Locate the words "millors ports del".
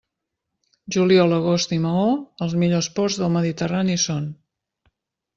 2.61-3.31